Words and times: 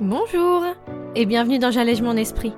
Bonjour 0.00 0.62
et 1.14 1.24
bienvenue 1.24 1.58
dans 1.58 1.70
J'allège 1.70 2.02
mon 2.02 2.18
esprit, 2.18 2.52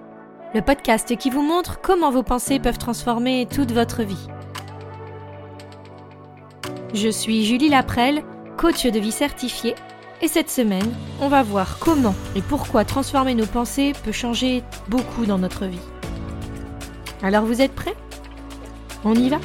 le 0.55 0.61
podcast 0.61 1.17
qui 1.17 1.31
vous 1.31 1.41
montre 1.41 1.81
comment 1.81 2.11
vos 2.11 2.25
pensées 2.25 2.59
peuvent 2.59 2.79
transformer 2.79 3.47
toute 3.47 3.71
votre 3.71 4.03
vie. 4.03 4.27
Je 6.93 7.09
suis 7.09 7.45
Julie 7.45 7.69
Laprelle, 7.69 8.25
coach 8.57 8.85
de 8.87 8.99
vie 8.99 9.13
certifiée, 9.13 9.77
et 10.21 10.27
cette 10.27 10.51
semaine, 10.51 10.93
on 11.21 11.29
va 11.29 11.45
voir 11.45 11.79
comment 11.79 12.17
et 12.35 12.43
pourquoi 12.43 12.85
transformer 12.85 13.37
nos 13.37 13.47
pensées 13.47 13.93
peut 14.03 14.11
changer 14.11 14.65
beaucoup 14.89 15.25
dans 15.25 15.39
notre 15.39 15.67
vie. 15.67 15.79
Alors 17.23 17.45
vous 17.45 17.63
êtes 17.63 17.75
prêts? 17.77 17.95
On 19.05 19.15
y 19.15 19.29
va? 19.29 19.39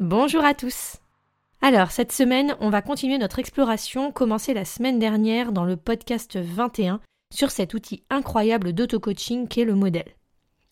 Bonjour 0.00 0.42
à 0.42 0.54
tous 0.54 1.01
alors, 1.64 1.92
cette 1.92 2.10
semaine, 2.10 2.56
on 2.58 2.70
va 2.70 2.82
continuer 2.82 3.18
notre 3.18 3.38
exploration 3.38 4.10
commencée 4.10 4.52
la 4.52 4.64
semaine 4.64 4.98
dernière 4.98 5.52
dans 5.52 5.64
le 5.64 5.76
podcast 5.76 6.36
21 6.36 7.00
sur 7.32 7.52
cet 7.52 7.72
outil 7.74 8.02
incroyable 8.10 8.72
d'auto-coaching 8.72 9.46
qu'est 9.46 9.64
le 9.64 9.76
modèle. 9.76 10.16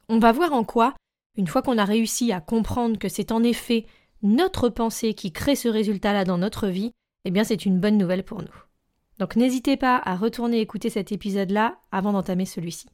On 0.08 0.18
va 0.18 0.32
voir 0.32 0.52
en 0.52 0.64
quoi, 0.64 0.94
une 1.36 1.46
fois 1.46 1.62
qu'on 1.62 1.78
a 1.78 1.84
réussi 1.84 2.32
à 2.32 2.40
comprendre 2.40 2.98
que 2.98 3.08
c'est 3.08 3.30
en 3.30 3.44
effet 3.44 3.86
notre 4.22 4.68
pensée 4.68 5.14
qui 5.14 5.30
crée 5.30 5.54
ce 5.54 5.68
résultat-là 5.68 6.24
dans 6.24 6.38
notre 6.38 6.66
vie, 6.66 6.90
eh 7.24 7.30
bien 7.30 7.44
c'est 7.44 7.64
une 7.64 7.78
bonne 7.78 7.96
nouvelle 7.96 8.24
pour 8.24 8.40
nous. 8.40 8.64
Donc 9.20 9.36
n'hésitez 9.36 9.76
pas 9.76 10.02
à 10.04 10.16
retourner 10.16 10.58
écouter 10.58 10.90
cet 10.90 11.12
épisode-là 11.12 11.78
avant 11.92 12.12
d'entamer 12.12 12.46
celui-ci. 12.46 12.88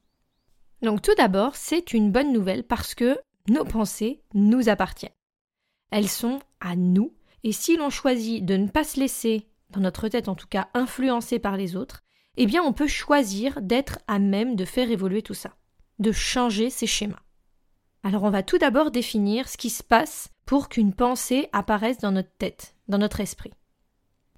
Donc 0.82 1.00
tout 1.00 1.14
d'abord, 1.16 1.56
c'est 1.56 1.94
une 1.94 2.12
bonne 2.12 2.34
nouvelle 2.34 2.62
parce 2.62 2.94
que 2.94 3.18
nos 3.48 3.64
pensées 3.64 4.20
nous 4.34 4.68
appartiennent. 4.68 5.12
Elles 5.90 6.10
sont 6.10 6.40
à 6.60 6.76
nous 6.76 7.15
et 7.44 7.52
si 7.52 7.76
l'on 7.76 7.90
choisit 7.90 8.44
de 8.44 8.56
ne 8.56 8.68
pas 8.68 8.84
se 8.84 8.98
laisser, 8.98 9.46
dans 9.70 9.80
notre 9.80 10.08
tête 10.08 10.28
en 10.28 10.34
tout 10.34 10.46
cas, 10.48 10.68
influencer 10.74 11.38
par 11.38 11.56
les 11.56 11.76
autres, 11.76 12.02
eh 12.36 12.46
bien 12.46 12.62
on 12.62 12.72
peut 12.72 12.88
choisir 12.88 13.60
d'être 13.62 13.98
à 14.06 14.18
même 14.18 14.56
de 14.56 14.64
faire 14.64 14.90
évoluer 14.90 15.22
tout 15.22 15.34
ça, 15.34 15.54
de 15.98 16.12
changer 16.12 16.70
ces 16.70 16.86
schémas. 16.86 17.22
Alors 18.02 18.22
on 18.22 18.30
va 18.30 18.42
tout 18.42 18.58
d'abord 18.58 18.90
définir 18.90 19.48
ce 19.48 19.56
qui 19.56 19.70
se 19.70 19.82
passe 19.82 20.28
pour 20.44 20.68
qu'une 20.68 20.92
pensée 20.92 21.48
apparaisse 21.52 21.98
dans 21.98 22.12
notre 22.12 22.34
tête, 22.38 22.74
dans 22.88 22.98
notre 22.98 23.20
esprit. 23.20 23.52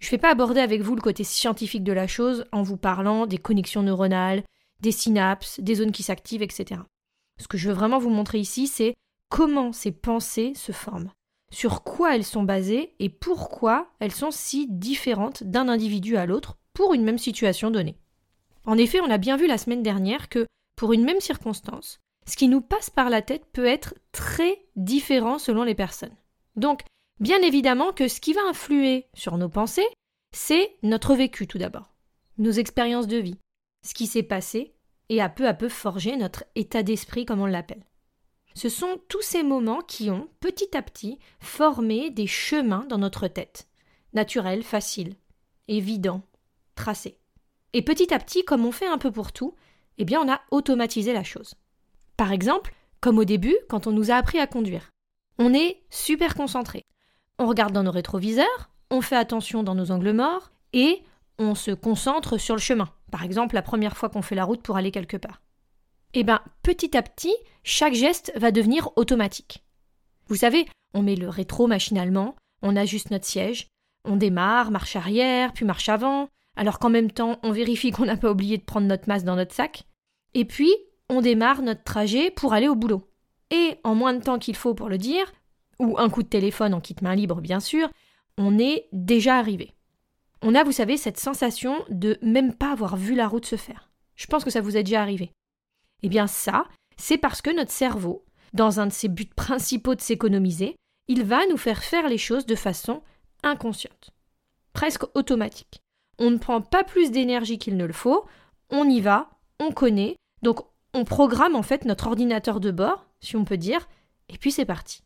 Je 0.01 0.07
ne 0.07 0.11
vais 0.13 0.19
pas 0.19 0.31
aborder 0.31 0.61
avec 0.61 0.81
vous 0.81 0.95
le 0.95 1.03
côté 1.03 1.25
scientifique 1.25 1.85
de 1.85 1.93
la 1.93 2.07
chose 2.07 2.45
en 2.53 2.63
vous 2.63 2.77
parlant 2.77 3.27
des 3.27 3.39
connexions 3.39 3.83
neuronales, 3.83 4.45
des 4.81 4.93
synapses, 4.93 5.59
des 5.61 5.75
zones 5.75 5.93
qui 5.93 6.05
s'activent, 6.05 6.43
etc. 6.43 6.81
Ce 7.39 7.49
que 7.49 7.59
je 7.59 7.69
veux 7.69 7.75
vraiment 7.75 7.99
vous 7.99 8.11
montrer 8.11 8.39
ici, 8.39 8.69
c'est 8.69 8.95
comment 9.29 9.73
ces 9.73 9.93
pensées 9.93 10.53
se 10.55 10.73
forment 10.73 11.11
sur 11.51 11.83
quoi 11.83 12.15
elles 12.15 12.25
sont 12.25 12.43
basées 12.43 12.95
et 12.99 13.09
pourquoi 13.09 13.91
elles 14.01 14.13
sont 14.13 14.31
si 14.31 14.67
différentes 14.69 15.43
d'un 15.45 15.69
individu 15.69 16.17
à 16.17 16.27
l'autre 16.27 16.59
pour 16.75 16.95
une 16.95 17.05
même 17.05 17.19
situation 17.19 17.71
donnée. 17.71 17.99
En 18.65 18.77
effet, 18.77 19.01
on 19.01 19.11
a 19.11 19.19
bien 19.19 19.37
vu 19.37 19.47
la 19.47 19.59
semaine 19.59 19.83
dernière 19.83 20.29
que, 20.29 20.47
pour 20.77 20.93
une 20.93 21.05
même 21.05 21.21
circonstance, 21.21 22.01
ce 22.27 22.37
qui 22.37 22.49
nous 22.49 22.61
passe 22.61 22.91
par 22.91 23.09
la 23.09 23.23
tête 23.23 23.47
peut 23.53 23.67
être 23.67 23.95
très 24.13 24.59
différent 24.77 25.39
selon 25.39 25.63
les 25.63 25.75
personnes. 25.75 26.15
Donc, 26.57 26.83
bien 27.21 27.41
évidemment 27.41 27.93
que 27.93 28.09
ce 28.09 28.21
qui 28.21 28.35
va 28.35 28.43
influer 28.49 29.07
sur 29.15 29.39
nos 29.39 29.49
pensées, 29.49 29.89
c'est 30.33 30.77
notre 30.83 31.15
vécu 31.15 31.47
tout 31.47 31.59
d'abord, 31.59 31.95
nos 32.37 32.51
expériences 32.51 33.07
de 33.07 33.17
vie, 33.17 33.39
ce 33.85 33.95
qui 33.95 34.07
s'est 34.07 34.23
passé 34.23 34.75
et 35.09 35.23
a 35.23 35.31
peu 35.31 35.49
à 35.49 35.55
peu 35.55 35.71
forgé 35.71 36.17
notre 36.17 36.45
état 36.55 36.83
d'esprit 36.83 37.25
comme 37.25 37.41
on 37.41 37.47
l'appelle. 37.47 37.88
Ce 38.59 38.69
sont 38.69 39.01
tous 39.07 39.23
ces 39.23 39.45
moments 39.45 39.83
qui 39.83 40.11
ont, 40.11 40.27
petit 40.41 40.77
à 40.77 40.83
petit, 40.83 41.21
formé 41.39 42.11
des 42.11 42.27
chemins 42.27 42.85
dans 42.89 42.99
notre 42.99 43.29
tête. 43.29 43.69
Naturels, 44.15 44.65
faciles, 44.65 45.15
évidents, 45.69 46.23
tracés. 46.75 47.21
Et 47.73 47.83
petit 47.83 48.13
à 48.13 48.19
petit, 48.19 48.45
comme 48.45 48.67
on 48.67 48.73
fait 48.73 48.89
un 48.89 48.99
peu 48.99 49.13
pour 49.13 49.31
tout, 49.31 49.55
eh 49.99 50.05
bien 50.05 50.21
on 50.21 50.29
a 50.29 50.41
automatisé 50.51 51.13
la 51.13 51.23
chose. 51.23 51.55
Par 52.17 52.33
exemple, 52.33 52.75
comme 53.01 53.19
au 53.19 53.25
début, 53.25 53.57
quand 53.69 53.87
on 53.87 53.93
nous 53.93 54.11
a 54.11 54.17
appris 54.17 54.41
à 54.41 54.49
conduire. 54.49 54.91
On 55.39 55.55
est 55.55 55.81
super 55.89 56.35
concentré. 56.35 56.85
On 57.39 57.47
regarde 57.47 57.73
dans 57.73 57.85
nos 57.85 57.93
rétroviseurs, 57.93 58.71
on 58.91 59.03
fait 59.03 59.15
attention 59.15 59.63
dans 59.63 59.77
nos 59.77 59.93
angles 59.93 60.11
morts, 60.11 60.51
et 60.73 61.05
on 61.39 61.55
se 61.55 61.71
concentre 61.71 62.39
sur 62.39 62.57
le 62.57 62.61
chemin. 62.61 62.89
Par 63.13 63.23
exemple, 63.23 63.55
la 63.55 63.63
première 63.63 63.97
fois 63.97 64.09
qu'on 64.09 64.21
fait 64.21 64.35
la 64.35 64.45
route 64.45 64.63
pour 64.63 64.77
aller 64.77 64.91
quelque 64.91 65.17
part 65.17 65.43
eh 66.15 66.25
bien, 66.25 66.41
petit 66.63 66.97
à 66.97 67.03
petit, 67.03 67.35
chaque 67.63 67.95
geste 67.95 68.33
va 68.37 68.51
devenir 68.51 68.91
automatique. 68.97 69.65
Vous 70.29 70.37
savez, 70.37 70.67
on 70.95 71.03
met 71.03 71.17
le 71.17 71.29
rétro 71.29 71.67
machinalement, 71.67 72.37
on 72.63 72.77
ajuste 72.77 73.11
notre 73.11 73.27
siège, 73.27 73.69
on 74.05 74.17
démarre, 74.17 74.71
marche 74.71 74.97
arrière, 74.97 75.53
puis 75.53 75.65
marche 75.65 75.89
avant, 75.89 76.29
alors 76.57 76.79
qu'en 76.79 76.91
même 76.91 77.11
temps, 77.11 77.39
on 77.43 77.53
vérifie 77.53 77.91
qu'on 77.91 78.07
n'a 78.07 78.17
pas 78.17 78.31
oublié 78.31 78.59
de 78.59 78.65
prendre 78.65 78.87
notre 78.87 79.09
masque 79.09 79.25
dans 79.25 79.37
notre 79.37 79.55
sac, 79.55 79.85
et 80.35 80.45
puis 80.45 80.73
on 81.09 81.21
démarre 81.21 81.63
notre 81.63 81.85
trajet 81.85 82.31
pour 82.31 82.53
aller 82.53 82.69
au 82.69 82.75
boulot. 82.75 83.09
Et 83.51 83.77
en 83.85 83.95
moins 83.95 84.15
de 84.15 84.23
temps 84.23 84.39
qu'il 84.39 84.57
faut 84.57 84.75
pour 84.75 84.89
le 84.89 84.99
dire, 84.99 85.33
ou 85.79 85.99
un 85.99 86.11
coup 86.11 86.23
de 86.23 86.29
téléphone 86.29 86.75
en 86.75 86.81
quitte 86.81 87.03
main 87.03 87.15
libre 87.15 87.41
bien 87.41 87.61
sûr, 87.61 87.89
on 88.37 88.59
est 88.59 88.89
déjà 88.93 89.37
arrivé. 89.39 89.75
On 90.43 90.55
a, 90.55 90.65
vous 90.65 90.73
savez, 90.73 90.97
cette 90.97 91.19
sensation 91.19 91.85
de 91.89 92.19
même 92.23 92.55
pas 92.55 92.73
avoir 92.73 92.97
vu 92.97 93.15
la 93.15 93.27
route 93.27 93.47
se 93.47 93.57
faire. 93.57 93.91
Je 94.15 94.27
pense 94.27 94.45
que 94.45 94.51
ça 94.51 94.61
vous 94.61 94.77
est 94.77 94.85
déjà 94.85 95.03
arrivé. 95.03 95.33
Eh 96.03 96.09
bien 96.09 96.27
ça, 96.27 96.67
c'est 96.97 97.19
parce 97.19 97.43
que 97.43 97.55
notre 97.55 97.71
cerveau, 97.71 98.25
dans 98.53 98.81
un 98.81 98.87
de 98.87 98.93
ses 98.93 99.09
buts 99.09 99.27
principaux 99.37 99.95
de 99.95 100.01
s'économiser, 100.01 100.77
il 101.09 101.25
va 101.25 101.47
nous 101.47 101.57
faire 101.57 101.83
faire 101.83 102.09
les 102.09 102.19
choses 102.19 102.47
de 102.47 102.55
façon 102.55 103.03
inconsciente, 103.43 104.11
presque 104.73 105.05
automatique. 105.17 105.81
On 106.19 106.31
ne 106.31 106.39
prend 106.39 106.61
pas 106.61 106.85
plus 106.85 107.11
d'énergie 107.11 107.59
qu'il 107.59 107.77
ne 107.77 107.87
le 107.87 107.93
faut, 107.93 108.27
on 108.71 108.89
y 108.89 109.01
va, 109.01 109.31
on 109.61 109.71
connaît, 109.71 110.17
donc 110.43 110.61
on 110.95 111.05
programme 111.05 111.55
en 111.55 111.63
fait 111.63 111.85
notre 111.85 112.09
ordinateur 112.09 112.61
de 112.61 112.71
bord, 112.71 113.07
si 113.21 113.37
on 113.37 113.45
peut 113.45 113.57
dire, 113.57 113.89
et 114.29 114.37
puis 114.39 114.53
c'est 114.53 114.65
parti. 114.65 115.03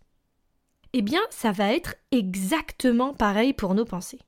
Eh 0.92 1.02
bien, 1.02 1.20
ça 1.30 1.52
va 1.52 1.72
être 1.72 1.94
exactement 2.10 3.14
pareil 3.14 3.54
pour 3.54 3.74
nos 3.74 3.84
pensées. 3.84 4.20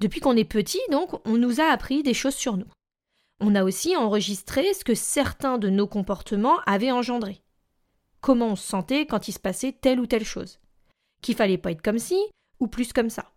Depuis 0.00 0.20
qu'on 0.20 0.36
est 0.36 0.44
petit, 0.44 0.80
donc, 0.90 1.14
on 1.26 1.38
nous 1.38 1.60
a 1.60 1.64
appris 1.64 2.02
des 2.02 2.12
choses 2.12 2.34
sur 2.34 2.56
nous. 2.56 2.66
On 3.40 3.54
a 3.54 3.64
aussi 3.64 3.96
enregistré 3.96 4.72
ce 4.74 4.84
que 4.84 4.94
certains 4.94 5.58
de 5.58 5.68
nos 5.68 5.86
comportements 5.86 6.60
avaient 6.66 6.92
engendré. 6.92 7.42
Comment 8.20 8.48
on 8.48 8.56
se 8.56 8.66
sentait 8.66 9.06
quand 9.06 9.28
il 9.28 9.32
se 9.32 9.40
passait 9.40 9.72
telle 9.72 10.00
ou 10.00 10.06
telle 10.06 10.24
chose. 10.24 10.60
Qu'il 11.22 11.34
fallait 11.34 11.58
pas 11.58 11.72
être 11.72 11.82
comme 11.82 11.98
ci 11.98 12.16
ou 12.60 12.68
plus 12.68 12.92
comme 12.92 13.10
ça. 13.10 13.32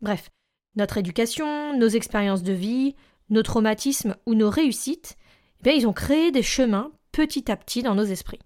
Bref, 0.00 0.30
notre 0.74 0.98
éducation, 0.98 1.76
nos 1.76 1.88
expériences 1.88 2.42
de 2.42 2.52
vie, 2.52 2.94
nos 3.30 3.42
traumatismes 3.42 4.16
ou 4.26 4.34
nos 4.34 4.50
réussites, 4.50 5.16
eh 5.64 5.76
ils 5.76 5.86
ont 5.86 5.92
créé 5.92 6.30
des 6.30 6.42
chemins 6.42 6.92
petit 7.12 7.50
à 7.50 7.56
petit 7.56 7.82
dans 7.82 7.94
nos 7.94 8.04
esprits. 8.04 8.38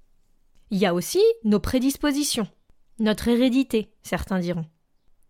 Il 0.70 0.78
y 0.78 0.86
a 0.86 0.94
aussi 0.94 1.22
nos 1.44 1.60
prédispositions, 1.60 2.48
notre 2.98 3.28
hérédité, 3.28 3.92
certains 4.02 4.38
diront. 4.38 4.64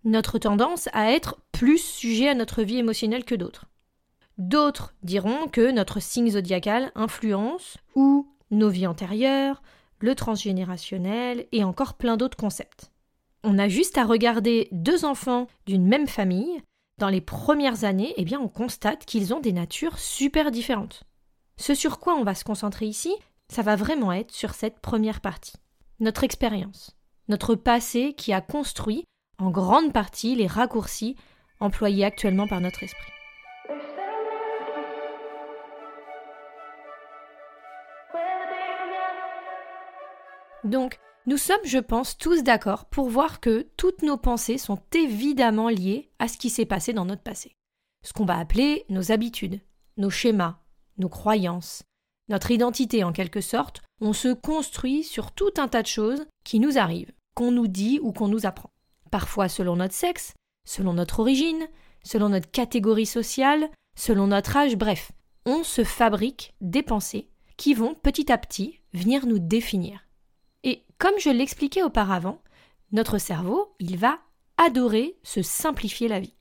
Notre 0.05 0.39
tendance 0.39 0.89
à 0.93 1.13
être 1.13 1.41
plus 1.53 1.79
sujet 1.79 2.29
à 2.29 2.35
notre 2.35 2.63
vie 2.63 2.79
émotionnelle 2.79 3.25
que 3.25 3.35
d'autres. 3.35 3.67
D'autres 4.43 4.93
diront 5.05 5.47
que 5.47 5.71
notre 5.71 6.01
signe 6.01 6.33
zodiacal 6.33 6.91
influence 6.97 7.79
ou 7.95 8.27
nos 8.51 8.71
vies 8.71 8.89
antérieures, 8.89 9.63
le 10.01 10.17
transgénérationnel 10.17 11.47
et 11.53 11.63
encore 11.63 11.95
plein 11.95 12.17
d'autres 12.17 12.37
concepts. 12.37 12.91
On 13.45 13.57
a 13.57 13.69
juste 13.69 13.99
à 13.99 14.05
regarder 14.05 14.67
deux 14.73 15.05
enfants 15.05 15.47
d'une 15.67 15.87
même 15.87 16.09
famille. 16.09 16.61
Dans 16.99 17.09
les 17.09 17.21
premières 17.21 17.85
années, 17.85 18.15
eh 18.17 18.25
bien, 18.25 18.41
on 18.41 18.49
constate 18.49 19.05
qu'ils 19.05 19.33
ont 19.33 19.39
des 19.39 19.53
natures 19.53 20.01
super 20.01 20.51
différentes. 20.51 21.05
Ce 21.57 21.73
sur 21.73 22.01
quoi 22.01 22.17
on 22.17 22.25
va 22.25 22.35
se 22.35 22.43
concentrer 22.43 22.87
ici, 22.87 23.15
ça 23.49 23.63
va 23.63 23.77
vraiment 23.77 24.11
être 24.11 24.33
sur 24.33 24.55
cette 24.55 24.81
première 24.81 25.21
partie. 25.21 25.55
Notre 26.01 26.25
expérience, 26.25 26.97
notre 27.29 27.55
passé 27.55 28.13
qui 28.17 28.33
a 28.33 28.41
construit 28.41 29.05
en 29.39 29.53
grande 29.53 29.93
partie 29.93 30.35
les 30.35 30.49
raccourcis 30.49 31.15
employés 31.61 32.05
actuellement 32.05 32.49
par 32.49 32.61
notre 32.61 32.83
esprit. 32.83 33.13
Donc, 40.65 40.99
nous 41.27 41.37
sommes, 41.37 41.65
je 41.65 41.79
pense, 41.79 42.17
tous 42.19 42.43
d'accord 42.43 42.87
pour 42.87 43.09
voir 43.09 43.41
que 43.41 43.69
toutes 43.77 44.03
nos 44.03 44.17
pensées 44.17 44.59
sont 44.59 44.81
évidemment 44.95 45.69
liées 45.69 46.11
à 46.19 46.29
ce 46.29 46.37
qui 46.37 46.51
s'est 46.51 46.67
passé 46.67 46.93
dans 46.93 47.05
notre 47.05 47.23
passé. 47.23 47.57
Ce 48.05 48.13
qu'on 48.13 48.25
va 48.25 48.39
appeler 48.39 48.85
nos 48.89 49.13
habitudes, 49.13 49.61
nos 49.97 50.11
schémas, 50.11 50.59
nos 50.99 51.09
croyances, 51.09 51.85
notre 52.29 52.51
identité 52.51 53.05
en 53.05 53.13
quelque 53.13 53.41
sorte, 53.41 53.83
on 54.01 54.13
se 54.13 54.33
construit 54.33 55.05
sur 55.05 55.33
tout 55.33 55.53
un 55.59 55.69
tas 55.69 55.83
de 55.83 55.87
choses 55.87 56.27
qui 56.45 56.59
nous 56.59 56.79
arrivent, 56.79 57.13
qu'on 57.35 57.53
nous 57.53 57.69
dit 57.69 58.01
ou 58.03 58.13
qu'on 58.13 58.29
nous 58.29 58.47
apprend. 58.47 58.71
Parfois 59.11 59.49
selon 59.49 59.77
notre 59.77 59.95
sexe, 59.95 60.35
selon 60.65 60.93
notre 60.93 61.21
origine, 61.21 61.69
selon 62.05 62.29
notre 62.31 62.51
catégorie 62.51 63.07
sociale, 63.07 63.71
selon 63.97 64.29
notre 64.29 64.57
âge, 64.57 64.77
bref, 64.77 65.13
on 65.45 65.63
se 65.63 65.85
fabrique 65.85 66.55
des 66.61 66.83
pensées 66.83 67.29
qui 67.57 67.75
vont 67.75 67.95
petit 67.95 68.33
à 68.33 68.39
petit 68.39 68.81
venir 68.93 69.27
nous 69.27 69.39
définir. 69.39 70.01
Comme 71.03 71.19
je 71.19 71.31
l'expliquais 71.31 71.83
auparavant, 71.83 72.41
notre 72.93 73.19
cerveau, 73.19 73.75
il 73.81 73.97
va 73.97 74.21
adorer 74.57 75.17
se 75.25 75.43
simplifier 75.43 76.07
la 76.07 76.21
vie. 76.21 76.37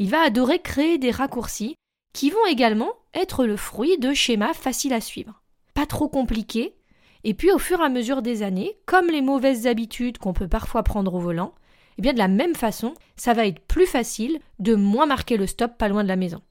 il 0.00 0.10
va 0.10 0.22
adorer 0.22 0.58
créer 0.58 0.98
des 0.98 1.12
raccourcis 1.12 1.76
qui 2.12 2.30
vont 2.30 2.44
également 2.48 2.90
être 3.14 3.46
le 3.46 3.56
fruit 3.56 3.98
de 3.98 4.12
schémas 4.12 4.52
faciles 4.52 4.94
à 4.94 5.00
suivre. 5.00 5.44
Pas 5.74 5.86
trop 5.86 6.08
compliqués, 6.08 6.74
et 7.22 7.34
puis 7.34 7.52
au 7.52 7.60
fur 7.60 7.78
et 7.78 7.84
à 7.84 7.88
mesure 7.88 8.20
des 8.20 8.42
années, 8.42 8.80
comme 8.84 9.06
les 9.06 9.22
mauvaises 9.22 9.68
habitudes 9.68 10.18
qu'on 10.18 10.32
peut 10.32 10.48
parfois 10.48 10.82
prendre 10.82 11.14
au 11.14 11.20
volant, 11.20 11.54
eh 11.96 12.02
bien 12.02 12.12
de 12.12 12.18
la 12.18 12.26
même 12.26 12.56
façon, 12.56 12.94
ça 13.14 13.32
va 13.32 13.46
être 13.46 13.60
plus 13.60 13.86
facile 13.86 14.40
de 14.58 14.74
moins 14.74 15.06
marquer 15.06 15.36
le 15.36 15.46
stop 15.46 15.78
pas 15.78 15.88
loin 15.88 16.02
de 16.02 16.08
la 16.08 16.16
maison. 16.16 16.42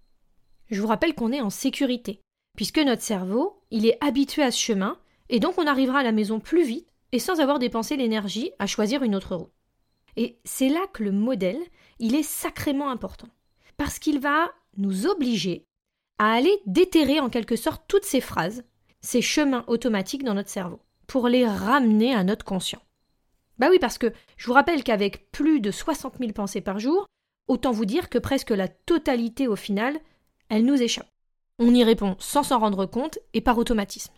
Je 0.71 0.79
vous 0.79 0.87
rappelle 0.87 1.13
qu'on 1.13 1.33
est 1.33 1.41
en 1.41 1.49
sécurité, 1.49 2.21
puisque 2.55 2.79
notre 2.79 3.01
cerveau, 3.01 3.61
il 3.69 3.85
est 3.85 3.97
habitué 3.99 4.43
à 4.43 4.51
ce 4.51 4.61
chemin, 4.61 4.97
et 5.27 5.41
donc 5.41 5.55
on 5.57 5.67
arrivera 5.67 5.99
à 5.99 6.03
la 6.03 6.13
maison 6.13 6.39
plus 6.39 6.63
vite 6.63 6.88
et 7.11 7.19
sans 7.19 7.39
avoir 7.39 7.59
dépensé 7.59 7.97
l'énergie 7.97 8.51
à 8.59 8.67
choisir 8.67 9.03
une 9.03 9.15
autre 9.15 9.35
route. 9.35 9.51
Et 10.15 10.39
c'est 10.43 10.69
là 10.69 10.85
que 10.93 11.03
le 11.03 11.11
modèle, 11.11 11.61
il 11.99 12.15
est 12.15 12.23
sacrément 12.23 12.89
important, 12.89 13.29
parce 13.77 13.99
qu'il 13.99 14.19
va 14.19 14.51
nous 14.77 15.07
obliger 15.07 15.65
à 16.17 16.33
aller 16.33 16.61
déterrer 16.65 17.19
en 17.19 17.29
quelque 17.29 17.55
sorte 17.55 17.83
toutes 17.87 18.05
ces 18.05 18.21
phrases, 18.21 18.63
ces 19.01 19.21
chemins 19.21 19.63
automatiques 19.67 20.23
dans 20.23 20.33
notre 20.33 20.49
cerveau, 20.49 20.81
pour 21.07 21.27
les 21.29 21.47
ramener 21.47 22.13
à 22.13 22.23
notre 22.23 22.45
conscient. 22.45 22.81
Bah 23.57 23.67
oui, 23.69 23.79
parce 23.79 23.97
que 23.97 24.13
je 24.37 24.47
vous 24.47 24.53
rappelle 24.53 24.83
qu'avec 24.83 25.31
plus 25.31 25.59
de 25.59 25.71
60 25.71 26.17
000 26.19 26.31
pensées 26.31 26.61
par 26.61 26.79
jour, 26.79 27.07
autant 27.47 27.71
vous 27.71 27.85
dire 27.85 28.09
que 28.09 28.17
presque 28.17 28.51
la 28.51 28.67
totalité 28.67 29.47
au 29.47 29.55
final, 29.55 29.99
elle 30.49 30.65
nous 30.65 30.81
échappe. 30.81 31.09
On 31.59 31.73
y 31.73 31.83
répond 31.83 32.15
sans 32.19 32.43
s'en 32.43 32.59
rendre 32.59 32.85
compte 32.85 33.19
et 33.33 33.41
par 33.41 33.57
automatisme. 33.57 34.13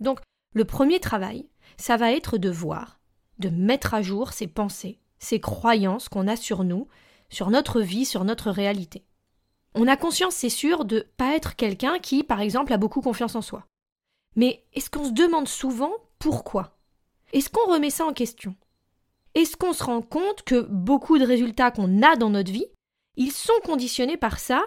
Donc, 0.00 0.20
le 0.54 0.64
premier 0.64 0.98
travail, 0.98 1.48
ça 1.76 1.96
va 1.96 2.12
être 2.12 2.38
de 2.38 2.50
voir, 2.50 2.98
de 3.38 3.48
mettre 3.48 3.94
à 3.94 4.02
jour 4.02 4.32
ces 4.32 4.46
pensées, 4.46 4.98
ces 5.18 5.40
croyances 5.40 6.08
qu'on 6.08 6.28
a 6.28 6.36
sur 6.36 6.64
nous, 6.64 6.88
sur 7.28 7.50
notre 7.50 7.80
vie, 7.80 8.04
sur 8.04 8.24
notre 8.24 8.50
réalité. 8.50 9.04
On 9.74 9.86
a 9.86 9.96
conscience, 9.96 10.34
c'est 10.34 10.48
sûr, 10.48 10.84
de 10.84 11.06
pas 11.16 11.36
être 11.36 11.56
quelqu'un 11.56 11.98
qui, 11.98 12.24
par 12.24 12.40
exemple, 12.40 12.72
a 12.72 12.78
beaucoup 12.78 13.00
confiance 13.00 13.34
en 13.34 13.42
soi. 13.42 13.66
Mais 14.36 14.64
est-ce 14.72 14.90
qu'on 14.90 15.04
se 15.04 15.12
demande 15.12 15.48
souvent 15.48 15.92
pourquoi? 16.18 16.78
Est-ce 17.32 17.50
qu'on 17.50 17.70
remet 17.70 17.90
ça 17.90 18.06
en 18.06 18.12
question? 18.12 18.56
Est-ce 19.34 19.56
qu'on 19.56 19.72
se 19.72 19.84
rend 19.84 20.02
compte 20.02 20.42
que 20.42 20.62
beaucoup 20.62 21.18
de 21.18 21.26
résultats 21.26 21.70
qu'on 21.70 22.02
a 22.02 22.16
dans 22.16 22.30
notre 22.30 22.50
vie, 22.50 22.66
ils 23.16 23.32
sont 23.32 23.60
conditionnés 23.64 24.16
par 24.16 24.38
ça, 24.38 24.64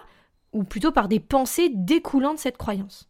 ou 0.52 0.64
plutôt 0.64 0.92
par 0.92 1.08
des 1.08 1.20
pensées 1.20 1.70
découlant 1.70 2.34
de 2.34 2.38
cette 2.38 2.56
croyance? 2.56 3.08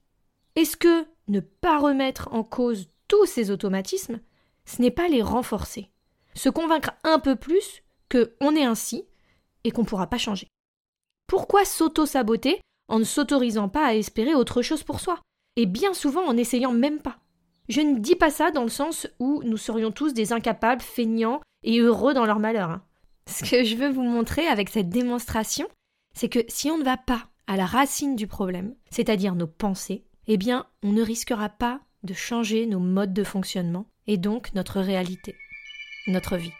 Est-ce 0.56 0.77
que 0.77 1.06
ne 1.29 1.41
pas 1.41 1.79
remettre 1.79 2.29
en 2.33 2.43
cause 2.43 2.88
ces 3.26 3.50
automatismes, 3.50 4.20
ce 4.64 4.81
n'est 4.82 4.91
pas 4.91 5.09
les 5.09 5.23
renforcer, 5.23 5.91
se 6.35 6.49
convaincre 6.49 6.93
un 7.05 7.19
peu 7.19 7.37
plus 7.37 7.82
que 8.09 8.35
on 8.41 8.56
est 8.56 8.64
ainsi 8.64 9.06
et 9.64 9.70
qu'on 9.70 9.82
ne 9.82 9.87
pourra 9.87 10.06
pas 10.06 10.19
changer 10.19 10.49
Pourquoi 11.26 11.64
s'auto-saboter 11.64 12.61
en 12.88 12.99
ne 12.99 13.05
s'autorisant 13.05 13.69
pas 13.69 13.87
à 13.87 13.94
espérer 13.94 14.35
autre 14.35 14.62
chose 14.62 14.82
pour 14.82 15.00
soi 15.00 15.20
Et 15.56 15.67
bien 15.67 15.94
souvent 15.94 16.26
en 16.26 16.35
n'essayant 16.35 16.73
même 16.73 17.00
pas? 17.00 17.19
Je 17.69 17.81
ne 17.81 17.99
dis 17.99 18.17
pas 18.17 18.31
ça 18.31 18.50
dans 18.50 18.64
le 18.64 18.69
sens 18.69 19.06
où 19.19 19.43
nous 19.44 19.56
serions 19.56 19.93
tous 19.93 20.12
des 20.14 20.32
incapables, 20.32 20.82
feignants 20.82 21.41
et 21.62 21.79
heureux 21.79 22.12
dans 22.12 22.26
leur 22.26 22.41
malheur. 22.41 22.70
Hein. 22.70 22.82
Ce 23.29 23.49
que 23.49 23.64
je 23.64 23.76
veux 23.76 23.91
vous 23.91 24.03
montrer 24.03 24.47
avec 24.47 24.69
cette 24.69 24.88
démonstration, 24.88 25.69
c'est 26.14 26.29
que 26.29 26.41
si 26.49 26.70
on 26.70 26.79
ne 26.79 26.85
va 26.85 26.97
pas 26.97 27.29
à 27.47 27.56
la 27.56 27.67
racine 27.67 28.17
du 28.17 28.26
problème, 28.26 28.75
c'est-à-dire 28.91 29.35
nos 29.35 29.47
pensées, 29.47 30.05
eh 30.26 30.37
bien, 30.37 30.67
on 30.82 30.93
ne 30.93 31.03
risquera 31.03 31.49
pas 31.49 31.81
de 32.02 32.14
changer 32.14 32.66
nos 32.66 32.81
modes 32.81 33.12
de 33.12 33.25
fonctionnement 33.25 33.87
et 34.06 34.16
donc 34.16 34.54
notre 34.54 34.81
réalité, 34.81 35.37
notre 36.06 36.37
vie. 36.37 36.52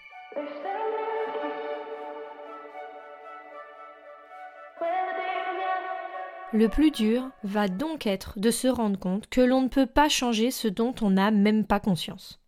Le 6.55 6.69
plus 6.69 6.91
dur 6.91 7.31
va 7.45 7.67
donc 7.69 8.07
être 8.07 8.39
de 8.39 8.51
se 8.51 8.69
rendre 8.69 8.99
compte 8.99 9.27
que 9.29 9.41
l'on 9.41 9.63
ne 9.63 9.69
peut 9.69 9.87
pas 9.87 10.11
changer 10.11 10.51
ce 10.51 10.69
dont 10.69 10.95
on 11.01 11.11
n'a 11.11 11.31
même 11.31 11.67
pas 11.67 11.81
conscience. 11.81 12.41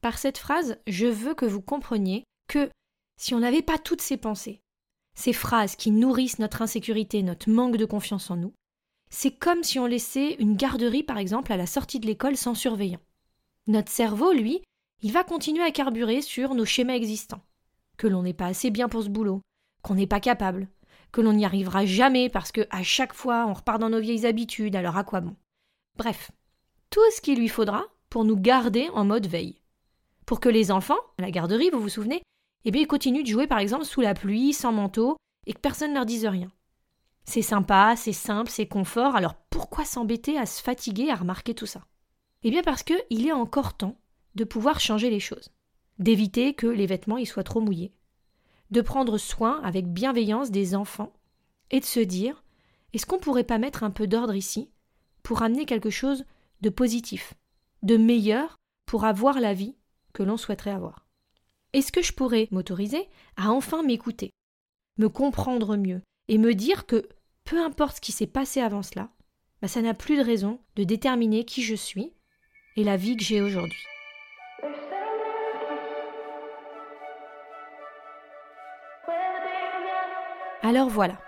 Par 0.00 0.16
cette 0.16 0.38
phrase, 0.38 0.78
je 0.86 1.06
veux 1.06 1.34
que 1.34 1.44
vous 1.44 1.60
compreniez 1.60 2.22
que 2.46 2.70
si 3.16 3.34
on 3.34 3.40
n'avait 3.40 3.62
pas 3.62 3.78
toutes 3.78 4.00
ces 4.00 4.16
pensées, 4.16 4.62
ces 5.16 5.32
phrases 5.32 5.74
qui 5.74 5.90
nourrissent 5.90 6.38
notre 6.38 6.62
insécurité, 6.62 7.24
notre 7.24 7.50
manque 7.50 7.76
de 7.76 7.84
confiance 7.84 8.30
en 8.30 8.36
nous, 8.36 8.54
c'est 9.10 9.32
comme 9.32 9.62
si 9.62 9.78
on 9.78 9.86
laissait 9.86 10.34
une 10.38 10.56
garderie, 10.56 11.02
par 11.02 11.18
exemple, 11.18 11.52
à 11.52 11.56
la 11.56 11.66
sortie 11.66 12.00
de 12.00 12.06
l'école 12.06 12.36
sans 12.36 12.54
surveillant. 12.54 13.00
Notre 13.66 13.90
cerveau, 13.90 14.32
lui, 14.32 14.62
il 15.02 15.12
va 15.12 15.24
continuer 15.24 15.62
à 15.62 15.70
carburer 15.70 16.22
sur 16.22 16.54
nos 16.54 16.64
schémas 16.64 16.94
existants. 16.94 17.42
Que 17.96 18.06
l'on 18.06 18.22
n'est 18.22 18.32
pas 18.32 18.46
assez 18.46 18.70
bien 18.70 18.88
pour 18.88 19.02
ce 19.02 19.08
boulot, 19.08 19.42
qu'on 19.82 19.94
n'est 19.94 20.06
pas 20.06 20.20
capable, 20.20 20.68
que 21.12 21.20
l'on 21.20 21.32
n'y 21.32 21.44
arrivera 21.44 21.84
jamais 21.84 22.28
parce 22.28 22.52
que 22.52 22.66
à 22.70 22.82
chaque 22.82 23.14
fois 23.14 23.46
on 23.46 23.54
repart 23.54 23.80
dans 23.80 23.90
nos 23.90 24.00
vieilles 24.00 24.26
habitudes, 24.26 24.76
alors 24.76 24.96
à 24.96 25.04
quoi 25.04 25.20
bon? 25.20 25.36
Bref, 25.96 26.30
tout 26.90 27.00
ce 27.14 27.20
qu'il 27.20 27.38
lui 27.38 27.48
faudra 27.48 27.84
pour 28.08 28.24
nous 28.24 28.36
garder 28.36 28.88
en 28.94 29.04
mode 29.04 29.26
veille. 29.26 29.60
Pour 30.26 30.40
que 30.40 30.48
les 30.48 30.70
enfants, 30.70 30.98
à 31.18 31.22
la 31.22 31.30
garderie, 31.30 31.70
vous 31.70 31.80
vous 31.80 31.88
souvenez, 31.88 32.22
eh 32.64 32.70
bien, 32.70 32.84
continuent 32.84 33.22
de 33.22 33.28
jouer 33.28 33.46
par 33.46 33.58
exemple 33.58 33.84
sous 33.84 34.00
la 34.00 34.14
pluie, 34.14 34.52
sans 34.52 34.72
manteau, 34.72 35.16
et 35.46 35.52
que 35.52 35.60
personne 35.60 35.90
ne 35.90 35.96
leur 35.96 36.06
dise 36.06 36.26
rien. 36.26 36.50
C'est 37.30 37.42
sympa, 37.42 37.94
c'est 37.96 38.12
simple, 38.12 38.50
c'est 38.50 38.66
confort, 38.66 39.14
alors 39.14 39.36
pourquoi 39.50 39.84
s'embêter 39.84 40.36
à 40.36 40.46
se 40.46 40.60
fatiguer 40.60 41.10
à 41.10 41.14
remarquer 41.14 41.54
tout 41.54 41.64
ça? 41.64 41.86
Eh 42.42 42.50
bien 42.50 42.62
parce 42.64 42.82
qu'il 42.82 43.24
est 43.24 43.30
encore 43.30 43.76
temps 43.76 44.00
de 44.34 44.42
pouvoir 44.42 44.80
changer 44.80 45.10
les 45.10 45.20
choses, 45.20 45.52
d'éviter 46.00 46.54
que 46.54 46.66
les 46.66 46.86
vêtements 46.86 47.18
y 47.18 47.26
soient 47.26 47.44
trop 47.44 47.60
mouillés, 47.60 47.94
de 48.72 48.80
prendre 48.80 49.16
soin 49.16 49.62
avec 49.62 49.86
bienveillance 49.86 50.50
des 50.50 50.74
enfants 50.74 51.12
et 51.70 51.78
de 51.78 51.84
se 51.84 52.00
dire 52.00 52.42
est-ce 52.94 53.06
qu'on 53.06 53.20
pourrait 53.20 53.44
pas 53.44 53.58
mettre 53.58 53.84
un 53.84 53.92
peu 53.92 54.08
d'ordre 54.08 54.34
ici 54.34 54.68
pour 55.22 55.42
amener 55.42 55.66
quelque 55.66 55.90
chose 55.90 56.24
de 56.62 56.68
positif, 56.68 57.34
de 57.84 57.96
meilleur 57.96 58.56
pour 58.86 59.04
avoir 59.04 59.38
la 59.38 59.54
vie 59.54 59.76
que 60.14 60.24
l'on 60.24 60.36
souhaiterait 60.36 60.72
avoir? 60.72 61.06
Est-ce 61.74 61.92
que 61.92 62.02
je 62.02 62.12
pourrais 62.12 62.48
m'autoriser 62.50 63.08
à 63.36 63.52
enfin 63.52 63.84
m'écouter, 63.84 64.32
me 64.98 65.08
comprendre 65.08 65.76
mieux 65.76 66.02
et 66.26 66.36
me 66.36 66.54
dire 66.54 66.86
que 66.86 67.08
peu 67.50 67.60
importe 67.60 67.96
ce 67.96 68.00
qui 68.00 68.12
s'est 68.12 68.28
passé 68.28 68.60
avant 68.60 68.84
cela, 68.84 69.08
bah 69.60 69.66
ça 69.66 69.82
n'a 69.82 69.92
plus 69.92 70.16
de 70.16 70.22
raison 70.22 70.60
de 70.76 70.84
déterminer 70.84 71.44
qui 71.44 71.64
je 71.64 71.74
suis 71.74 72.12
et 72.76 72.84
la 72.84 72.96
vie 72.96 73.16
que 73.16 73.24
j'ai 73.24 73.42
aujourd'hui. 73.42 73.82
Alors 80.62 80.88
voilà, 80.90 81.20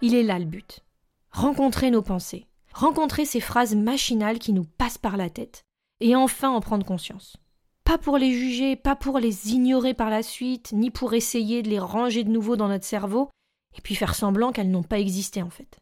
il 0.00 0.14
est 0.14 0.22
là 0.22 0.38
le 0.38 0.44
but. 0.44 0.84
Rencontrer 1.32 1.90
nos 1.90 2.02
pensées, 2.02 2.46
rencontrer 2.72 3.24
ces 3.24 3.40
phrases 3.40 3.74
machinales 3.74 4.38
qui 4.38 4.52
nous 4.52 4.64
passent 4.64 4.98
par 4.98 5.16
la 5.16 5.28
tête, 5.28 5.64
et 5.98 6.14
enfin 6.14 6.50
en 6.50 6.60
prendre 6.60 6.86
conscience. 6.86 7.36
Pas 7.82 7.98
pour 7.98 8.16
les 8.16 8.32
juger, 8.32 8.76
pas 8.76 8.94
pour 8.94 9.18
les 9.18 9.50
ignorer 9.50 9.92
par 9.92 10.08
la 10.08 10.22
suite, 10.22 10.70
ni 10.70 10.92
pour 10.92 11.14
essayer 11.14 11.64
de 11.64 11.68
les 11.68 11.80
ranger 11.80 12.22
de 12.22 12.30
nouveau 12.30 12.54
dans 12.54 12.68
notre 12.68 12.84
cerveau, 12.84 13.28
et 13.74 13.80
puis 13.80 13.94
faire 13.94 14.14
semblant 14.14 14.52
qu'elles 14.52 14.70
n'ont 14.70 14.82
pas 14.82 14.98
existé 14.98 15.42
en 15.42 15.50
fait. 15.50 15.78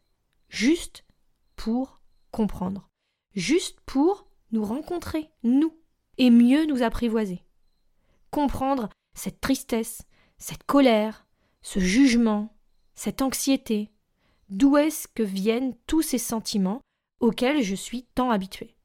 Juste 0.49 1.05
pour 1.55 2.01
comprendre. 2.31 2.89
Juste 3.33 3.79
pour 3.85 4.27
nous 4.51 4.63
rencontrer, 4.63 5.29
nous, 5.43 5.73
et 6.17 6.29
mieux 6.29 6.65
nous 6.65 6.83
apprivoiser. 6.83 7.43
Comprendre 8.29 8.89
cette 9.13 9.41
tristesse, 9.41 10.03
cette 10.37 10.63
colère, 10.63 11.25
ce 11.61 11.79
jugement, 11.79 12.55
cette 12.95 13.21
anxiété 13.21 13.89
D'où 14.49 14.77
est-ce 14.77 15.07
que 15.07 15.23
viennent 15.23 15.75
tous 15.87 16.03
ces 16.03 16.19
sentiments 16.19 16.81
auxquels 17.19 17.63
je 17.63 17.73
suis 17.73 18.03
tant 18.13 18.29
habitué 18.29 18.75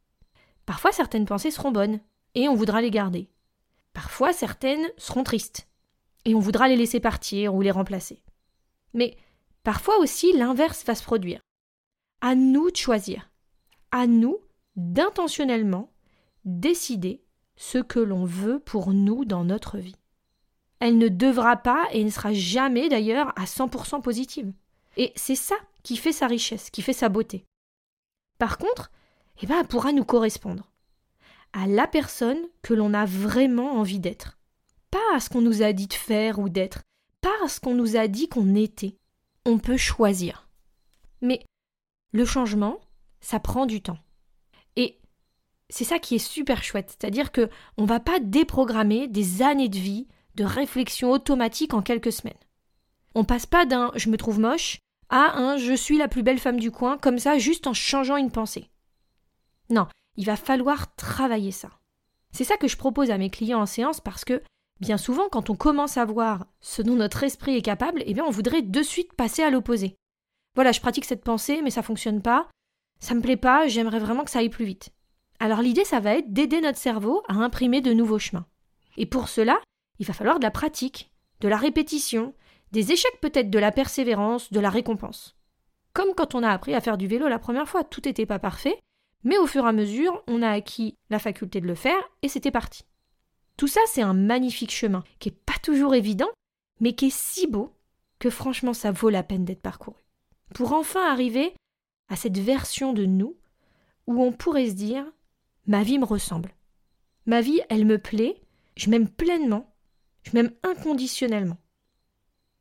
Parfois 0.64 0.92
certaines 0.92 1.26
pensées 1.26 1.50
seront 1.50 1.72
bonnes, 1.72 2.00
et 2.34 2.48
on 2.48 2.54
voudra 2.54 2.80
les 2.80 2.90
garder. 2.90 3.28
Parfois 3.92 4.32
certaines 4.32 4.88
seront 4.96 5.24
tristes, 5.24 5.68
et 6.24 6.34
on 6.34 6.40
voudra 6.40 6.68
les 6.68 6.76
laisser 6.76 7.00
partir 7.00 7.54
ou 7.54 7.60
les 7.60 7.70
remplacer. 7.70 8.22
Mais 8.94 9.16
parfois 9.62 9.98
aussi 9.98 10.32
l'inverse 10.32 10.84
va 10.84 10.94
se 10.94 11.02
produire. 11.02 11.40
À 12.20 12.34
nous 12.34 12.70
de 12.70 12.76
choisir, 12.76 13.30
à 13.90 14.06
nous 14.06 14.38
d'intentionnellement 14.76 15.92
décider 16.44 17.22
ce 17.56 17.78
que 17.78 18.00
l'on 18.00 18.24
veut 18.24 18.60
pour 18.60 18.92
nous 18.92 19.24
dans 19.24 19.44
notre 19.44 19.78
vie 19.78 19.96
elle 20.80 20.98
ne 20.98 21.08
devra 21.08 21.56
pas 21.56 21.88
et 21.92 22.04
ne 22.04 22.10
sera 22.10 22.32
jamais 22.32 22.88
d'ailleurs 22.88 23.32
à 23.38 23.44
100% 23.44 24.00
positive. 24.00 24.52
Et 24.96 25.12
c'est 25.16 25.34
ça 25.34 25.56
qui 25.82 25.96
fait 25.96 26.12
sa 26.12 26.26
richesse, 26.26 26.70
qui 26.70 26.82
fait 26.82 26.92
sa 26.92 27.08
beauté. 27.08 27.44
Par 28.38 28.58
contre, 28.58 28.90
eh 29.42 29.46
ben, 29.46 29.58
elle 29.60 29.66
pourra 29.66 29.92
nous 29.92 30.04
correspondre 30.04 30.70
à 31.52 31.66
la 31.66 31.86
personne 31.86 32.40
que 32.62 32.74
l'on 32.74 32.94
a 32.94 33.04
vraiment 33.04 33.78
envie 33.78 34.00
d'être. 34.00 34.38
Pas 34.90 35.14
à 35.14 35.20
ce 35.20 35.30
qu'on 35.30 35.40
nous 35.40 35.62
a 35.62 35.72
dit 35.72 35.86
de 35.86 35.94
faire 35.94 36.38
ou 36.38 36.48
d'être, 36.48 36.82
pas 37.20 37.34
à 37.44 37.48
ce 37.48 37.60
qu'on 37.60 37.74
nous 37.74 37.96
a 37.96 38.08
dit 38.08 38.28
qu'on 38.28 38.54
était. 38.54 38.96
On 39.44 39.58
peut 39.58 39.76
choisir. 39.76 40.48
Mais 41.20 41.44
le 42.12 42.24
changement, 42.24 42.80
ça 43.20 43.40
prend 43.40 43.66
du 43.66 43.82
temps. 43.82 43.98
Et 44.76 44.98
c'est 45.68 45.84
ça 45.84 45.98
qui 45.98 46.14
est 46.14 46.18
super 46.18 46.62
chouette, 46.62 46.96
c'est-à-dire 46.98 47.32
que 47.32 47.50
on 47.76 47.84
va 47.84 48.00
pas 48.00 48.20
déprogrammer 48.20 49.08
des 49.08 49.42
années 49.42 49.68
de 49.68 49.78
vie 49.78 50.06
de 50.34 50.44
réflexion 50.44 51.10
automatique 51.10 51.74
en 51.74 51.82
quelques 51.82 52.12
semaines. 52.12 52.34
On 53.14 53.24
passe 53.24 53.46
pas 53.46 53.66
d'un 53.66 53.90
je 53.96 54.08
me 54.08 54.16
trouve 54.16 54.38
moche 54.38 54.78
à 55.08 55.38
un 55.38 55.56
je 55.56 55.74
suis 55.74 55.98
la 55.98 56.08
plus 56.08 56.22
belle 56.22 56.38
femme 56.38 56.60
du 56.60 56.70
coin, 56.70 56.98
comme 56.98 57.18
ça, 57.18 57.38
juste 57.38 57.66
en 57.66 57.74
changeant 57.74 58.16
une 58.16 58.30
pensée. 58.30 58.70
Non, 59.70 59.88
il 60.16 60.26
va 60.26 60.36
falloir 60.36 60.94
travailler 60.96 61.50
ça. 61.50 61.70
C'est 62.32 62.44
ça 62.44 62.56
que 62.56 62.68
je 62.68 62.76
propose 62.76 63.10
à 63.10 63.18
mes 63.18 63.30
clients 63.30 63.60
en 63.60 63.66
séance 63.66 64.00
parce 64.00 64.24
que, 64.24 64.42
bien 64.80 64.96
souvent, 64.96 65.28
quand 65.28 65.50
on 65.50 65.56
commence 65.56 65.96
à 65.96 66.04
voir 66.04 66.46
ce 66.60 66.82
dont 66.82 66.96
notre 66.96 67.22
esprit 67.24 67.56
est 67.56 67.62
capable, 67.62 68.02
eh 68.06 68.14
bien, 68.14 68.24
on 68.24 68.30
voudrait 68.30 68.62
de 68.62 68.82
suite 68.82 69.12
passer 69.12 69.42
à 69.42 69.50
l'opposé. 69.50 69.96
Voilà, 70.54 70.72
je 70.72 70.80
pratique 70.80 71.04
cette 71.04 71.24
pensée, 71.24 71.60
mais 71.62 71.70
ça 71.70 71.82
fonctionne 71.82 72.22
pas. 72.22 72.48
Ça 73.00 73.14
me 73.14 73.20
plaît 73.20 73.36
pas, 73.36 73.68
j'aimerais 73.68 74.00
vraiment 74.00 74.24
que 74.24 74.30
ça 74.30 74.40
aille 74.40 74.48
plus 74.48 74.64
vite. 74.64 74.90
Alors 75.40 75.62
l'idée, 75.62 75.84
ça 75.84 76.00
va 76.00 76.16
être 76.16 76.32
d'aider 76.32 76.60
notre 76.60 76.78
cerveau 76.78 77.22
à 77.28 77.34
imprimer 77.34 77.80
de 77.80 77.92
nouveaux 77.92 78.18
chemins. 78.18 78.46
Et 78.96 79.06
pour 79.06 79.28
cela, 79.28 79.60
il 80.00 80.06
va 80.06 80.14
falloir 80.14 80.38
de 80.38 80.44
la 80.44 80.50
pratique, 80.50 81.12
de 81.40 81.48
la 81.48 81.56
répétition, 81.56 82.34
des 82.72 82.92
échecs 82.92 83.20
peut-être 83.20 83.50
de 83.50 83.58
la 83.58 83.70
persévérance, 83.70 84.52
de 84.52 84.60
la 84.60 84.70
récompense. 84.70 85.36
Comme 85.92 86.14
quand 86.14 86.34
on 86.34 86.42
a 86.42 86.50
appris 86.50 86.74
à 86.74 86.80
faire 86.80 86.98
du 86.98 87.06
vélo 87.06 87.28
la 87.28 87.38
première 87.38 87.68
fois, 87.68 87.84
tout 87.84 88.02
n'était 88.04 88.26
pas 88.26 88.38
parfait, 88.38 88.78
mais 89.24 89.38
au 89.38 89.46
fur 89.46 89.64
et 89.64 89.68
à 89.68 89.72
mesure, 89.72 90.22
on 90.26 90.42
a 90.42 90.50
acquis 90.50 90.96
la 91.10 91.18
faculté 91.18 91.60
de 91.60 91.66
le 91.66 91.74
faire 91.74 91.98
et 92.22 92.28
c'était 92.28 92.50
parti. 92.50 92.84
Tout 93.58 93.66
ça, 93.66 93.80
c'est 93.88 94.02
un 94.02 94.14
magnifique 94.14 94.70
chemin 94.70 95.02
qui 95.18 95.28
n'est 95.28 95.36
pas 95.44 95.58
toujours 95.60 95.96
évident, 95.96 96.30
mais 96.80 96.94
qui 96.94 97.06
est 97.06 97.16
si 97.16 97.48
beau 97.48 97.74
que 98.20 98.30
franchement, 98.30 98.72
ça 98.72 98.92
vaut 98.92 99.10
la 99.10 99.24
peine 99.24 99.44
d'être 99.44 99.60
parcouru. 99.60 100.00
Pour 100.54 100.72
enfin 100.72 101.10
arriver 101.10 101.52
à 102.08 102.14
cette 102.14 102.38
version 102.38 102.92
de 102.92 103.04
nous 103.04 103.36
où 104.06 104.22
on 104.22 104.30
pourrait 104.30 104.68
se 104.70 104.74
dire 104.74 105.04
ma 105.66 105.82
vie 105.82 105.98
me 105.98 106.04
ressemble. 106.04 106.54
Ma 107.26 107.40
vie, 107.40 107.60
elle 107.68 107.84
me 107.84 107.98
plaît, 107.98 108.40
je 108.76 108.90
m'aime 108.90 109.08
pleinement, 109.08 109.74
je 110.22 110.30
m'aime 110.34 110.52
inconditionnellement. 110.62 111.58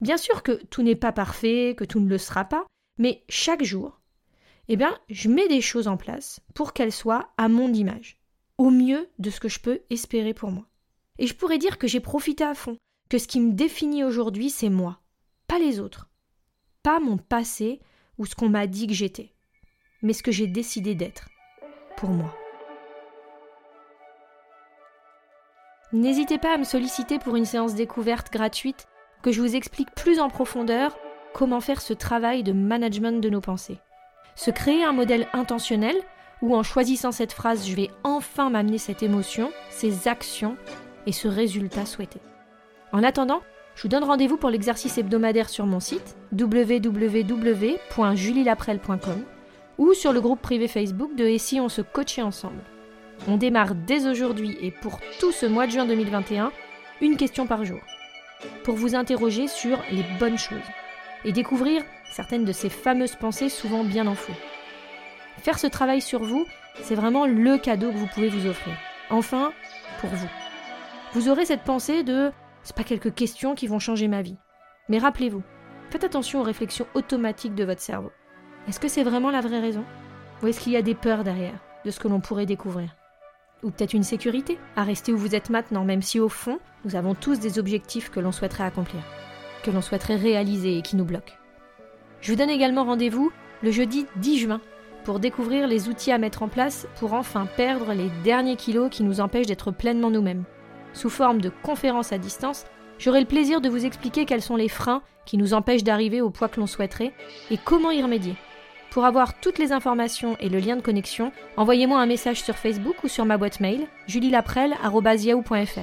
Bien 0.02 0.18
sûr 0.18 0.42
que 0.42 0.64
tout 0.66 0.82
n'est 0.82 0.96
pas 0.96 1.12
parfait, 1.12 1.76
que 1.78 1.86
tout 1.86 2.00
ne 2.00 2.10
le 2.10 2.18
sera 2.18 2.44
pas, 2.44 2.66
mais 2.98 3.24
chaque 3.30 3.64
jour, 3.64 4.02
eh 4.68 4.76
bien, 4.76 4.98
je 5.10 5.30
mets 5.30 5.48
des 5.48 5.62
choses 5.62 5.88
en 5.88 5.96
place 5.96 6.40
pour 6.56 6.74
qu'elles 6.74 6.92
soient 6.92 7.30
à 7.38 7.50
mon 7.50 7.72
image, 7.72 8.20
au 8.58 8.72
mieux 8.72 9.08
de 9.20 9.30
ce 9.30 9.40
que 9.40 9.48
je 9.48 9.60
peux 9.60 9.82
espérer 9.92 10.34
pour 10.34 10.50
moi. 10.50 10.68
Et 11.20 11.28
je 11.28 11.36
pourrais 11.36 11.58
dire 11.58 11.78
que 11.78 11.88
j'ai 11.88 12.00
profité 12.00 12.44
à 12.44 12.54
fond, 12.54 12.78
que 13.10 13.18
ce 13.18 13.28
qui 13.28 13.40
me 13.40 13.54
définit 13.54 14.04
aujourd'hui, 14.04 14.50
c'est 14.50 14.70
moi, 14.70 15.00
pas 15.48 15.60
les 15.60 15.80
autres, 15.80 16.10
pas 16.84 17.00
mon 17.00 17.18
passé 17.18 17.80
ou 18.18 18.26
ce 18.26 18.36
qu'on 18.36 18.50
m'a 18.50 18.68
dit 18.68 18.88
que 18.88 18.94
j'étais, 18.94 19.34
mais 20.02 20.14
ce 20.14 20.24
que 20.24 20.32
j'ai 20.32 20.48
décidé 20.48 20.96
d'être, 20.96 21.30
pour 21.96 22.10
moi. 22.10 22.36
N'hésitez 25.94 26.38
pas 26.38 26.54
à 26.54 26.58
me 26.58 26.66
solliciter 26.66 27.18
pour 27.18 27.38
une 27.38 27.46
séance 27.46 27.74
découverte 27.74 28.32
gratuite 28.32 28.88
que 29.22 29.32
je 29.32 29.42
vous 29.42 29.56
explique 29.56 29.94
plus 29.96 30.20
en 30.20 30.30
profondeur 30.30 30.98
comment 31.34 31.62
faire 31.62 31.82
ce 31.82 31.94
travail 31.94 32.44
de 32.44 32.52
management 32.52 33.22
de 33.22 33.30
nos 33.30 33.42
pensées. 33.42 33.80
Se 34.36 34.52
créer 34.52 34.84
un 34.84 34.92
modèle 34.92 35.28
intentionnel 35.34 35.96
où 36.42 36.56
en 36.56 36.64
choisissant 36.64 37.12
cette 37.12 37.32
phrase 37.32 37.68
je 37.68 37.76
vais 37.76 37.90
enfin 38.04 38.50
m'amener 38.50 38.78
cette 38.78 39.02
émotion, 39.02 39.52
ces 39.70 40.08
actions 40.08 40.58
et 41.08 41.12
ce 41.12 41.28
résultat 41.28 41.88
souhaité. 41.88 42.20
En 42.92 43.02
attendant, 43.02 43.42
je 43.76 43.82
vous 43.84 43.88
donne 43.88 44.04
rendez-vous 44.04 44.38
pour 44.38 44.52
l'exercice 44.52 44.98
hebdomadaire 44.98 45.50
sur 45.50 45.66
mon 45.66 45.80
site 45.80 46.18
www.julielaprel.com 46.34 49.24
ou 49.78 49.94
sur 49.94 50.12
le 50.14 50.22
groupe 50.22 50.42
privé 50.42 50.68
Facebook 50.68 51.16
de 51.16 51.26
Et 51.26 51.38
si 51.38 51.60
on 51.60 51.70
se 51.70 51.82
coachait 51.82 52.22
ensemble. 52.22 52.62
On 53.28 53.38
démarre 53.38 53.74
dès 53.74 54.08
aujourd'hui 54.08 54.58
et 54.62 54.72
pour 54.72 55.00
tout 55.20 55.32
ce 55.32 55.46
mois 55.46 55.66
de 55.66 55.72
juin 55.72 55.86
2021, 55.86 56.52
une 57.02 57.18
question 57.18 57.48
par 57.48 57.66
jour. 57.66 57.80
Pour 58.64 58.76
vous 58.76 58.96
interroger 58.96 59.48
sur 59.48 59.80
les 59.92 60.04
bonnes 60.20 60.38
choses 60.38 60.60
et 61.24 61.32
découvrir 61.32 61.84
certaines 62.12 62.46
de 62.46 62.52
ces 62.52 62.70
fameuses 62.70 63.16
pensées 63.16 63.50
souvent 63.50 63.84
bien 63.84 64.06
enfouies. 64.08 64.36
Faire 65.40 65.60
ce 65.60 65.68
travail 65.68 66.02
sur 66.02 66.24
vous, 66.24 66.46
c'est 66.82 66.96
vraiment 66.96 67.26
le 67.26 67.58
cadeau 67.58 67.92
que 67.92 67.98
vous 67.98 68.08
pouvez 68.08 68.30
vous 68.30 68.48
offrir. 68.48 68.74
Enfin, 69.10 69.52
pour 70.02 70.10
vous. 70.10 70.28
Vous 71.14 71.30
aurez 71.30 71.46
cette 71.46 71.64
pensée 71.64 72.04
de 72.04 72.32
c'est 72.64 72.76
pas 72.76 72.84
quelques 72.84 73.14
questions 73.14 73.56
qui 73.56 73.68
vont 73.68 73.80
changer 73.80 74.10
ma 74.10 74.22
vie. 74.22 74.36
Mais 74.90 74.98
rappelez-vous, 74.98 75.42
faites 75.90 76.04
attention 76.04 76.42
aux 76.42 76.44
réflexions 76.44 76.86
automatiques 76.96 77.56
de 77.56 77.64
votre 77.64 77.80
cerveau. 77.80 78.12
Est-ce 78.68 78.80
que 78.80 78.90
c'est 78.90 79.04
vraiment 79.04 79.32
la 79.32 79.40
vraie 79.40 79.62
raison? 79.62 79.86
Ou 80.44 80.48
est-ce 80.48 80.60
qu'il 80.60 80.74
y 80.74 80.78
a 80.78 80.82
des 80.82 80.96
peurs 80.96 81.24
derrière 81.24 81.60
de 81.86 81.92
ce 81.92 82.00
que 82.00 82.10
l'on 82.10 82.20
pourrait 82.20 82.46
découvrir? 82.46 82.90
Ou 83.64 83.72
peut-être 83.72 83.94
une 83.94 84.04
sécurité 84.04 84.60
à 84.76 84.84
rester 84.84 85.14
où 85.14 85.18
vous 85.18 85.34
êtes 85.34 85.50
maintenant, 85.50 85.86
même 85.86 86.02
si 86.02 86.20
au 86.20 86.28
fond, 86.28 86.60
nous 86.84 86.98
avons 86.98 87.16
tous 87.16 87.40
des 87.40 87.58
objectifs 87.58 88.10
que 88.10 88.20
l'on 88.20 88.34
souhaiterait 88.34 88.66
accomplir, 88.66 89.02
que 89.64 89.72
l'on 89.72 89.82
souhaiterait 89.82 90.18
réaliser 90.18 90.78
et 90.78 90.82
qui 90.82 90.98
nous 90.98 91.06
bloquent. 91.06 91.34
Je 92.20 92.32
vous 92.32 92.38
donne 92.38 92.50
également 92.50 92.84
rendez-vous 92.84 93.32
le 93.64 93.72
jeudi 93.72 94.08
10 94.18 94.40
juin 94.40 94.62
pour 95.06 95.22
découvrir 95.22 95.68
les 95.68 95.88
outils 95.88 96.12
à 96.12 96.18
mettre 96.18 96.44
en 96.44 96.50
place 96.50 96.86
pour 97.00 97.14
enfin 97.14 97.48
perdre 97.56 97.94
les 97.94 98.10
derniers 98.26 98.58
kilos 98.58 98.90
qui 98.92 99.04
nous 99.04 99.22
empêchent 99.22 99.48
d'être 99.48 99.72
pleinement 99.72 100.12
nous-mêmes 100.12 100.44
sous 100.98 101.10
forme 101.10 101.40
de 101.40 101.52
conférences 101.64 102.12
à 102.12 102.18
distance, 102.18 102.66
j'aurai 103.00 103.22
le 103.22 103.26
plaisir 103.26 103.62
de 103.62 103.70
vous 103.70 103.86
expliquer 103.86 104.26
quels 104.26 104.42
sont 104.42 104.58
les 104.58 104.68
freins 104.68 105.02
qui 105.26 105.38
nous 105.38 105.54
empêchent 105.54 105.84
d'arriver 105.84 106.20
au 106.20 106.30
poids 106.30 106.50
que 106.50 106.60
l'on 106.60 106.68
souhaiterait 106.68 107.14
et 107.50 107.58
comment 107.58 107.92
y 107.92 108.04
remédier. 108.04 108.36
Pour 108.90 109.06
avoir 109.06 109.40
toutes 109.40 109.60
les 109.60 109.72
informations 109.72 110.36
et 110.40 110.50
le 110.50 110.60
lien 110.60 110.76
de 110.76 110.82
connexion, 110.82 111.32
envoyez-moi 111.56 112.00
un 112.00 112.06
message 112.06 112.42
sur 112.42 112.56
Facebook 112.56 113.04
ou 113.04 113.08
sur 113.08 113.26
ma 113.26 113.38
boîte 113.38 113.60
mail 113.60 113.88
julielaprel.fr. 114.08 115.80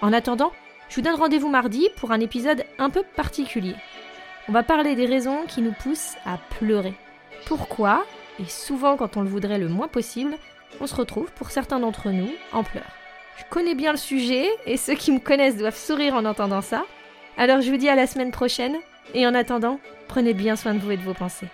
En 0.00 0.12
attendant, 0.12 0.52
je 0.88 0.96
vous 0.96 1.02
donne 1.02 1.16
rendez-vous 1.16 1.50
mardi 1.50 1.88
pour 1.98 2.12
un 2.12 2.20
épisode 2.20 2.64
un 2.78 2.90
peu 2.90 3.02
particulier. 3.14 3.74
On 4.48 4.52
va 4.52 4.62
parler 4.62 4.94
des 4.94 5.06
raisons 5.06 5.44
qui 5.46 5.60
nous 5.60 5.72
poussent 5.72 6.16
à 6.24 6.38
pleurer. 6.58 6.94
Pourquoi, 7.46 8.04
et 8.38 8.46
souvent 8.46 8.96
quand 8.96 9.16
on 9.16 9.22
le 9.22 9.28
voudrait 9.28 9.58
le 9.58 9.68
moins 9.68 9.88
possible, 9.88 10.36
on 10.80 10.86
se 10.86 10.94
retrouve 10.94 11.30
pour 11.32 11.50
certains 11.50 11.80
d'entre 11.80 12.10
nous 12.10 12.30
en 12.52 12.64
pleurs. 12.64 12.99
Je 13.40 13.44
connais 13.48 13.74
bien 13.74 13.92
le 13.92 13.98
sujet 13.98 14.48
et 14.66 14.76
ceux 14.76 14.94
qui 14.94 15.10
me 15.10 15.18
connaissent 15.18 15.56
doivent 15.56 15.76
sourire 15.76 16.14
en 16.14 16.26
entendant 16.26 16.60
ça. 16.60 16.84
Alors 17.38 17.62
je 17.62 17.70
vous 17.70 17.78
dis 17.78 17.88
à 17.88 17.94
la 17.94 18.06
semaine 18.06 18.30
prochaine 18.30 18.76
et 19.14 19.26
en 19.26 19.34
attendant, 19.34 19.80
prenez 20.08 20.34
bien 20.34 20.56
soin 20.56 20.74
de 20.74 20.78
vous 20.78 20.90
et 20.90 20.96
de 20.98 21.02
vos 21.02 21.14
pensées. 21.14 21.48